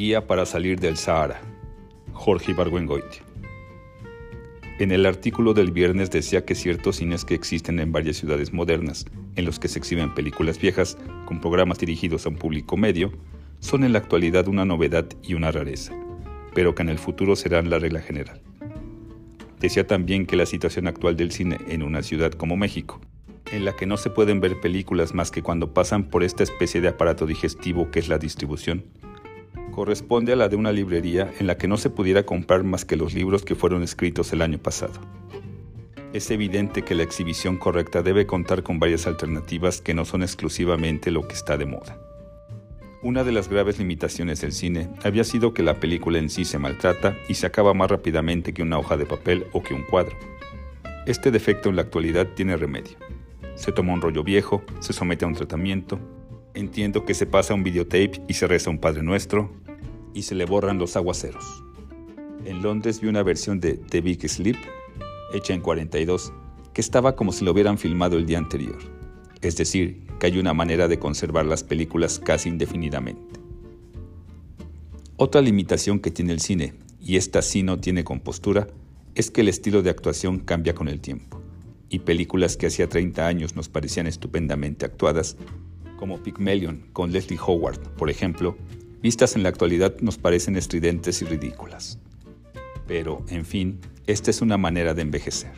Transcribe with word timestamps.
Guía 0.00 0.26
para 0.26 0.46
salir 0.46 0.80
del 0.80 0.96
Sahara. 0.96 1.42
Jorge 2.14 2.52
Ibargüengoitia. 2.52 3.20
En 4.78 4.92
el 4.92 5.04
artículo 5.04 5.52
del 5.52 5.72
viernes 5.72 6.10
decía 6.10 6.46
que 6.46 6.54
ciertos 6.54 6.96
cines 6.96 7.26
que 7.26 7.34
existen 7.34 7.78
en 7.80 7.92
varias 7.92 8.16
ciudades 8.16 8.50
modernas, 8.50 9.04
en 9.36 9.44
los 9.44 9.58
que 9.58 9.68
se 9.68 9.78
exhiben 9.78 10.14
películas 10.14 10.58
viejas 10.58 10.96
con 11.26 11.38
programas 11.42 11.80
dirigidos 11.80 12.24
a 12.24 12.30
un 12.30 12.36
público 12.36 12.78
medio, 12.78 13.12
son 13.58 13.84
en 13.84 13.92
la 13.92 13.98
actualidad 13.98 14.48
una 14.48 14.64
novedad 14.64 15.04
y 15.22 15.34
una 15.34 15.52
rareza, 15.52 15.92
pero 16.54 16.74
que 16.74 16.80
en 16.80 16.88
el 16.88 16.98
futuro 16.98 17.36
serán 17.36 17.68
la 17.68 17.78
regla 17.78 18.00
general. 18.00 18.40
Decía 19.60 19.86
también 19.86 20.24
que 20.24 20.36
la 20.36 20.46
situación 20.46 20.86
actual 20.86 21.14
del 21.14 21.30
cine 21.30 21.58
en 21.68 21.82
una 21.82 22.02
ciudad 22.02 22.32
como 22.32 22.56
México, 22.56 23.02
en 23.52 23.66
la 23.66 23.76
que 23.76 23.84
no 23.84 23.98
se 23.98 24.08
pueden 24.08 24.40
ver 24.40 24.62
películas 24.62 25.12
más 25.12 25.30
que 25.30 25.42
cuando 25.42 25.74
pasan 25.74 26.04
por 26.04 26.24
esta 26.24 26.42
especie 26.42 26.80
de 26.80 26.88
aparato 26.88 27.26
digestivo 27.26 27.90
que 27.90 27.98
es 27.98 28.08
la 28.08 28.16
distribución, 28.16 28.84
corresponde 29.70 30.32
a 30.32 30.36
la 30.36 30.48
de 30.48 30.56
una 30.56 30.72
librería 30.72 31.32
en 31.38 31.46
la 31.46 31.56
que 31.56 31.68
no 31.68 31.76
se 31.76 31.90
pudiera 31.90 32.24
comprar 32.24 32.64
más 32.64 32.84
que 32.84 32.96
los 32.96 33.14
libros 33.14 33.44
que 33.44 33.54
fueron 33.54 33.82
escritos 33.82 34.32
el 34.32 34.42
año 34.42 34.58
pasado. 34.58 34.94
Es 36.12 36.30
evidente 36.30 36.82
que 36.82 36.94
la 36.94 37.04
exhibición 37.04 37.56
correcta 37.56 38.02
debe 38.02 38.26
contar 38.26 38.62
con 38.62 38.80
varias 38.80 39.06
alternativas 39.06 39.80
que 39.80 39.94
no 39.94 40.04
son 40.04 40.22
exclusivamente 40.22 41.10
lo 41.10 41.26
que 41.28 41.34
está 41.34 41.56
de 41.56 41.66
moda. 41.66 41.98
Una 43.02 43.24
de 43.24 43.32
las 43.32 43.48
graves 43.48 43.78
limitaciones 43.78 44.40
del 44.40 44.52
cine 44.52 44.90
había 45.04 45.24
sido 45.24 45.54
que 45.54 45.62
la 45.62 45.80
película 45.80 46.18
en 46.18 46.28
sí 46.28 46.44
se 46.44 46.58
maltrata 46.58 47.16
y 47.28 47.34
se 47.34 47.46
acaba 47.46 47.72
más 47.72 47.90
rápidamente 47.90 48.52
que 48.52 48.62
una 48.62 48.78
hoja 48.78 48.96
de 48.96 49.06
papel 49.06 49.46
o 49.52 49.62
que 49.62 49.72
un 49.72 49.84
cuadro. 49.84 50.16
Este 51.06 51.30
defecto 51.30 51.70
en 51.70 51.76
la 51.76 51.82
actualidad 51.82 52.26
tiene 52.34 52.56
remedio. 52.56 52.98
Se 53.54 53.72
toma 53.72 53.94
un 53.94 54.02
rollo 54.02 54.22
viejo, 54.22 54.62
se 54.80 54.92
somete 54.92 55.24
a 55.24 55.28
un 55.28 55.34
tratamiento, 55.34 55.98
entiendo 56.54 57.04
que 57.04 57.14
se 57.14 57.26
pasa 57.26 57.54
un 57.54 57.62
videotape 57.62 58.22
y 58.28 58.34
se 58.34 58.46
reza 58.46 58.68
un 58.68 58.78
Padre 58.78 59.02
Nuestro, 59.02 59.50
y 60.14 60.22
se 60.22 60.34
le 60.34 60.44
borran 60.44 60.78
los 60.78 60.96
aguaceros. 60.96 61.64
En 62.44 62.62
Londres 62.62 63.00
vi 63.00 63.08
una 63.08 63.22
versión 63.22 63.60
de 63.60 63.74
The 63.74 64.00
Big 64.00 64.28
Sleep, 64.28 64.56
hecha 65.32 65.52
en 65.54 65.60
42, 65.60 66.32
que 66.72 66.80
estaba 66.80 67.16
como 67.16 67.32
si 67.32 67.44
lo 67.44 67.52
hubieran 67.52 67.78
filmado 67.78 68.16
el 68.16 68.26
día 68.26 68.38
anterior. 68.38 68.78
Es 69.42 69.56
decir, 69.56 70.06
que 70.18 70.26
hay 70.26 70.38
una 70.38 70.54
manera 70.54 70.88
de 70.88 70.98
conservar 70.98 71.46
las 71.46 71.64
películas 71.64 72.18
casi 72.18 72.48
indefinidamente. 72.48 73.40
Otra 75.16 75.40
limitación 75.40 76.00
que 76.00 76.10
tiene 76.10 76.32
el 76.32 76.40
cine, 76.40 76.74
y 77.00 77.16
esta 77.16 77.42
sí 77.42 77.62
no 77.62 77.78
tiene 77.78 78.04
compostura, 78.04 78.68
es 79.14 79.30
que 79.30 79.42
el 79.42 79.48
estilo 79.48 79.82
de 79.82 79.90
actuación 79.90 80.38
cambia 80.38 80.74
con 80.74 80.88
el 80.88 81.00
tiempo, 81.00 81.42
y 81.88 82.00
películas 82.00 82.56
que 82.56 82.66
hacía 82.66 82.88
30 82.88 83.26
años 83.26 83.56
nos 83.56 83.68
parecían 83.68 84.06
estupendamente 84.06 84.86
actuadas, 84.86 85.36
como 85.98 86.22
Pygmalion 86.22 86.86
con 86.92 87.12
Leslie 87.12 87.38
Howard, 87.38 87.80
por 87.96 88.08
ejemplo, 88.08 88.56
vistas 89.02 89.36
en 89.36 89.42
la 89.42 89.48
actualidad 89.48 89.96
nos 90.00 90.18
parecen 90.18 90.56
estridentes 90.56 91.22
y 91.22 91.24
ridículas. 91.24 91.98
Pero, 92.86 93.24
en 93.28 93.44
fin, 93.44 93.80
esta 94.06 94.30
es 94.30 94.42
una 94.42 94.56
manera 94.56 94.94
de 94.94 95.02
envejecer. 95.02 95.52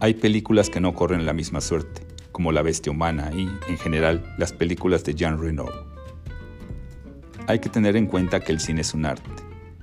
Hay 0.00 0.14
películas 0.14 0.70
que 0.70 0.80
no 0.80 0.94
corren 0.94 1.26
la 1.26 1.32
misma 1.32 1.60
suerte, 1.60 2.02
como 2.32 2.52
La 2.52 2.62
Bestia 2.62 2.92
Humana 2.92 3.30
y, 3.34 3.48
en 3.68 3.78
general, 3.78 4.34
las 4.38 4.52
películas 4.52 5.04
de 5.04 5.14
Jean 5.14 5.40
Reno. 5.40 5.66
Hay 7.46 7.58
que 7.58 7.68
tener 7.68 7.96
en 7.96 8.06
cuenta 8.06 8.40
que 8.40 8.52
el 8.52 8.60
cine 8.60 8.80
es 8.80 8.94
un 8.94 9.04
arte, 9.06 9.30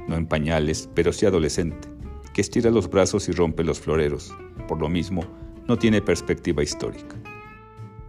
no 0.07 0.15
en 0.15 0.25
pañales, 0.25 0.89
pero 0.95 1.13
sí 1.13 1.25
adolescente, 1.25 1.87
que 2.33 2.41
estira 2.41 2.71
los 2.71 2.89
brazos 2.89 3.29
y 3.29 3.33
rompe 3.33 3.63
los 3.63 3.79
floreros. 3.79 4.33
Por 4.67 4.79
lo 4.79 4.89
mismo, 4.89 5.23
no 5.67 5.77
tiene 5.77 6.01
perspectiva 6.01 6.63
histórica. 6.63 7.20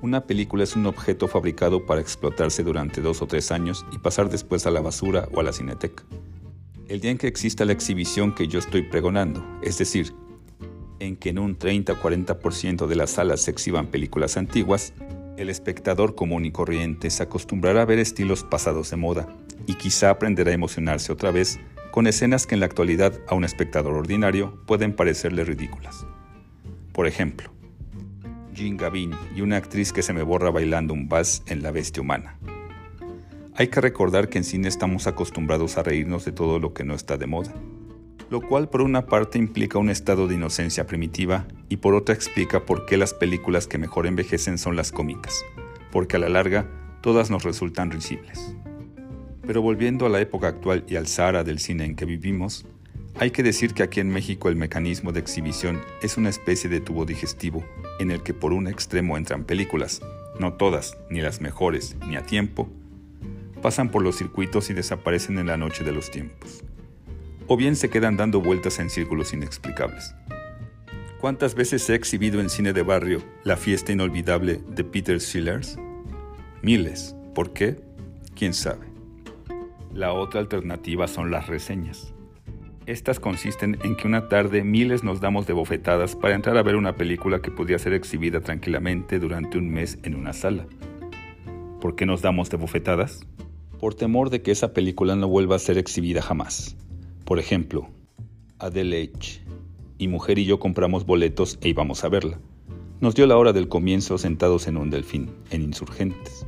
Una 0.03 0.27
película 0.27 0.65
es 0.65 0.75
un 0.75 0.87
objeto 0.87 1.29
fabricado 1.29 1.87
para 1.87 2.01
explotarse 2.01 2.65
durante 2.65 3.01
dos 3.01 3.23
o 3.23 3.29
tres 3.29 3.53
años 3.53 3.87
y 3.93 3.99
pasar 3.99 4.29
después 4.29 4.67
a 4.67 4.73
la 4.73 4.81
basura 4.81 5.29
o 5.33 5.39
a 5.39 5.45
la 5.45 5.53
cineteca. 5.53 6.03
El 6.89 7.01
día 7.01 7.13
en 7.13 7.19
que 7.19 7.29
exista 7.29 7.65
la 7.65 7.73
exhibición 7.73 8.35
que 8.35 8.49
yo 8.49 8.59
estoy 8.59 8.83
pregonando, 8.83 9.47
es 9.63 9.79
decir, 9.79 10.13
en 10.99 11.15
que 11.15 11.29
en 11.29 11.39
un 11.39 11.55
30 11.57 11.93
o 11.93 11.97
40% 12.03 12.89
de 12.89 12.97
las 12.97 13.13
salas 13.13 13.43
se 13.43 13.53
exhiban 13.53 13.87
películas 13.87 14.37
antiguas, 14.37 14.93
el 15.37 15.49
espectador 15.49 16.17
común 16.17 16.47
y 16.47 16.51
corriente 16.51 17.09
se 17.09 17.23
acostumbrará 17.23 17.83
a 17.83 17.87
ver 17.87 18.01
estilos 18.01 18.43
pasados 18.43 18.91
de 18.91 18.97
moda 18.97 19.29
y 19.69 19.75
quizá 19.75 20.11
aprenderá 20.11 20.51
a 20.51 20.55
emocionarse 20.55 21.13
otra 21.13 21.31
vez 21.31 21.61
con 21.93 22.09
escenas 22.09 22.49
que 22.49 22.57
en 22.57 22.61
la 22.61 22.67
actualidad 22.67 23.21
a 23.29 23.37
un 23.37 23.45
espectador 23.45 23.95
ordinario 23.95 24.61
pueden 24.67 24.97
parecerle 24.97 25.45
ridículas. 25.45 26.05
Por 26.93 27.07
ejemplo, 27.07 27.53
Jean 28.53 28.77
Gavin 28.77 29.13
y 29.35 29.41
una 29.41 29.57
actriz 29.57 29.93
que 29.93 30.03
se 30.03 30.13
me 30.13 30.23
borra 30.23 30.51
bailando 30.51 30.95
un 30.95 31.09
vals 31.09 31.43
en 31.47 31.63
La 31.63 31.71
Bestia 31.71 32.03
Humana. 32.03 32.39
Hay 33.55 33.69
que 33.69 33.81
recordar 33.81 34.29
que 34.29 34.39
en 34.39 34.45
cine 34.45 34.69
estamos 34.69 35.07
acostumbrados 35.07 35.77
a 35.77 35.83
reírnos 35.83 36.25
de 36.25 36.33
todo 36.33 36.59
lo 36.59 36.73
que 36.73 36.85
no 36.85 36.95
está 36.95 37.17
de 37.17 37.27
moda, 37.27 37.53
lo 38.31 38.41
cual 38.41 38.69
por 38.69 38.81
una 38.81 39.07
parte 39.07 39.39
implica 39.39 39.79
un 39.79 39.91
estado 39.91 40.27
de 40.27 40.35
inocencia 40.35 40.87
primitiva 40.87 41.47
y 41.69 41.77
por 41.77 41.95
otra 41.95 42.15
explica 42.15 42.65
por 42.65 42.87
qué 42.87 42.97
las 42.97 43.13
películas 43.13 43.67
que 43.67 43.79
mejor 43.79 44.07
envejecen 44.07 44.59
son 44.59 44.77
las 44.77 44.93
cómicas, 44.93 45.45
porque 45.91 46.17
a 46.17 46.21
la 46.21 46.29
larga 46.29 46.67
todas 47.03 47.31
nos 47.31 47.45
resultan 47.45 47.91
risibles. 47.91 48.57
Pero 49.47 49.61
volviendo 49.61 50.07
a 50.07 50.09
la 50.09 50.21
época 50.21 50.49
actual 50.49 50.85
y 50.89 50.97
al 50.97 51.07
Sahara 51.07 51.45
del 51.45 51.59
cine 51.59 51.85
en 51.85 51.97
que 51.97 52.05
vivimos, 52.05 52.65
hay 53.23 53.31
que 53.31 53.45
decir 53.45 53.73
que 53.73 53.85
aquí 53.85 54.01
en 54.01 54.09
México 54.09 54.49
el 54.49 54.57
mecanismo 54.57 55.13
de 55.13 55.21
exhibición 55.21 55.81
es 56.01 56.17
una 56.17 56.29
especie 56.29 56.69
de 56.69 56.81
tubo 56.81 57.05
digestivo 57.05 57.65
en 58.01 58.11
el 58.11 58.25
que 58.25 58.35
por 58.35 58.53
un 58.53 58.67
extremo 58.67 59.17
entran 59.17 59.45
películas, 59.45 60.03
no 60.41 60.55
todas, 60.55 60.99
ni 61.09 61.21
las 61.21 61.41
mejores, 61.41 61.95
ni 62.09 62.17
a 62.17 62.27
tiempo, 62.27 62.69
pasan 63.63 63.93
por 63.93 64.03
los 64.03 64.17
circuitos 64.17 64.71
y 64.71 64.75
desaparecen 64.75 65.39
en 65.39 65.47
la 65.47 65.57
noche 65.57 65.85
de 65.85 65.93
los 65.93 66.11
tiempos. 66.11 66.65
O 67.47 67.57
bien 67.57 67.77
se 67.77 67.91
quedan 67.91 68.17
dando 68.17 68.41
vueltas 68.41 68.81
en 68.81 68.91
círculos 68.91 69.33
inexplicables. 69.33 70.17
¿Cuántas 71.21 71.55
veces 71.55 71.89
ha 71.91 71.95
exhibido 71.95 72.41
en 72.41 72.51
cine 72.51 72.73
de 72.73 72.83
barrio 72.83 73.23
la 73.45 73.57
fiesta 73.57 73.93
inolvidable 73.93 74.59
de 74.67 74.83
Peter 74.83 75.21
Sellers? 75.21 75.79
Miles. 76.61 77.15
¿Por 77.37 77.53
qué? 77.53 77.81
¿Quién 78.35 78.53
sabe? 78.53 78.89
La 79.95 80.13
otra 80.13 80.41
alternativa 80.41 81.07
son 81.07 81.31
las 81.31 81.47
reseñas. 81.47 82.13
Estas 82.87 83.21
consisten 83.21 83.79
en 83.85 83.95
que 83.95 84.09
una 84.09 84.29
tarde 84.29 84.65
miles 84.65 85.05
nos 85.05 85.21
damos 85.21 85.47
de 85.47 85.53
bofetadas 85.53 86.17
para 86.17 86.35
entrar 86.35 86.57
a 86.57 86.65
ver 86.65 86.75
una 86.75 86.97
película 86.97 87.41
que 87.41 87.53
podía 87.53 87.79
ser 87.79 87.93
exhibida 87.93 88.41
tranquilamente 88.41 89.21
durante 89.21 89.57
un 89.57 89.71
mes 89.71 90.01
en 90.03 90.17
una 90.17 90.33
sala. 90.33 90.67
¿Por 91.81 91.95
qué 91.95 92.07
nos 92.07 92.23
damos 92.23 92.51
de 92.51 92.57
bofetadas? 92.57 93.25
Por 93.79 93.95
temor 93.95 94.31
de 94.31 94.43
que 94.43 94.51
esa 94.51 94.73
película 94.73 95.15
no 95.15 95.29
vuelva 95.29 95.55
a 95.55 95.61
ser 95.61 95.79
exhibida 95.79 96.23
jamás. 96.23 96.77
Por 97.25 97.39
ejemplo, 97.39 97.89
Adele 98.59 99.13
H. 99.15 99.41
Y 99.99 100.09
mujer 100.09 100.41
y 100.41 100.45
yo 100.45 100.59
compramos 100.59 101.07
boletos 101.07 101.61
e 101.61 101.69
íbamos 101.69 102.03
a 102.03 102.09
verla. 102.09 102.41
Nos 103.01 103.15
dio 103.15 103.29
la 103.29 103.37
hora 103.37 103.53
del 103.53 103.69
comienzo 103.69 104.19
sentados 104.19 104.67
en 104.67 104.77
un 104.77 104.91
delfín, 104.91 105.31
en 105.51 105.63
insurgentes. 105.63 106.45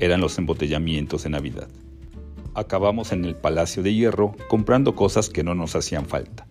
Eran 0.00 0.20
los 0.20 0.36
embotellamientos 0.36 1.22
de 1.22 1.30
Navidad 1.30 1.68
acabamos 2.56 3.12
en 3.12 3.24
el 3.24 3.36
Palacio 3.36 3.82
de 3.82 3.94
Hierro 3.94 4.34
comprando 4.48 4.94
cosas 4.94 5.28
que 5.28 5.44
no 5.44 5.54
nos 5.54 5.76
hacían 5.76 6.06
falta. 6.06 6.46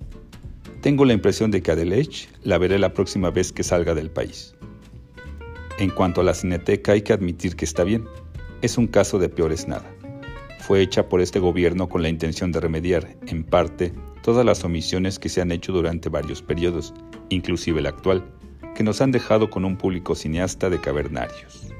Tengo 0.82 1.04
la 1.04 1.14
impresión 1.14 1.50
de 1.50 1.64
que 1.64 1.72
Adelech 1.72 2.30
la 2.44 2.60
veré 2.60 2.78
la 2.78 2.94
próxima 2.94 3.32
vez 3.32 3.52
que 3.52 3.64
salga 3.64 3.96
del 3.96 4.12
país. 4.12 4.56
En 5.80 5.90
cuanto 5.90 6.22
a 6.22 6.24
la 6.24 6.36
cineteca 6.36 6.92
hay 6.92 7.02
que 7.02 7.12
admitir 7.12 7.56
que 7.56 7.66
está 7.66 7.84
bien. 7.84 8.06
Es 8.62 8.78
un 8.78 8.88
caso 8.88 9.18
de 9.18 9.28
peores 9.28 9.68
nada. 9.68 9.92
Fue 10.60 10.82
hecha 10.82 11.10
por 11.10 11.22
este 11.22 11.40
gobierno 11.40 11.90
con 11.90 12.02
la 12.02 12.10
intención 12.10 12.52
de 12.52 12.60
remediar, 12.60 13.18
en 13.28 13.44
parte, 13.44 13.94
todas 14.22 14.46
las 14.46 14.64
omisiones 14.64 15.20
que 15.20 15.30
se 15.30 15.42
han 15.42 15.52
hecho 15.52 15.74
durante 15.74 16.10
varios 16.10 16.42
periodos, 16.42 16.94
inclusive 17.30 17.80
el 17.80 17.88
actual, 17.88 18.24
que 18.76 18.84
nos 18.84 19.02
han 19.02 19.12
dejado 19.12 19.50
con 19.50 19.66
un 19.66 19.78
público 19.78 20.16
cineasta 20.16 20.70
de 20.70 20.80
cavernarios. 20.80 21.75